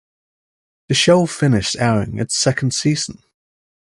[0.87, 3.21] The show finished airing its second season.